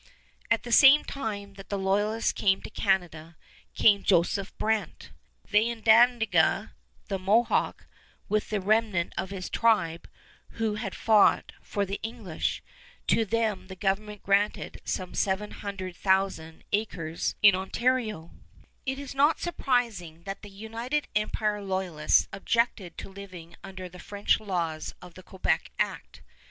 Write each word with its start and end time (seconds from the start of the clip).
At 0.49 0.63
the 0.63 0.71
same 0.71 1.03
time 1.03 1.53
that 1.57 1.69
the 1.69 1.77
Loyalists 1.77 2.31
came 2.31 2.63
to 2.63 2.71
Canada, 2.71 3.37
came 3.75 4.01
Joseph 4.01 4.51
Brant, 4.57 5.11
Thayendanegea, 5.47 6.71
the 7.07 7.19
Mohawk, 7.19 7.85
with 8.27 8.49
the 8.49 8.59
remnant 8.59 9.13
of 9.15 9.29
his 9.29 9.47
tribe, 9.47 10.09
who 10.57 10.73
had 10.73 10.95
fought 10.95 11.51
for 11.61 11.85
the 11.85 11.99
English. 12.01 12.63
To 13.09 13.25
them 13.25 13.67
the 13.67 13.75
government 13.75 14.23
granted 14.23 14.81
some 14.83 15.13
700,000 15.13 16.63
acres 16.71 17.35
in 17.43 17.53
Ontario. 17.53 18.31
[Illustration: 18.31 18.39
JOSEPH 18.39 18.85
BRANT] 18.87 18.97
It 18.97 18.99
is 18.99 19.13
not 19.13 19.39
surprising 19.39 20.23
that 20.23 20.41
the 20.41 20.49
United 20.49 21.09
Empire 21.15 21.61
Loyalists 21.61 22.27
objected 22.33 22.97
to 22.97 23.07
living 23.09 23.55
under 23.63 23.87
the 23.87 23.99
French 23.99 24.39
laws 24.39 24.95
of 24.99 25.13
the 25.13 25.21
Quebec 25.21 25.69
Act. 25.77 26.23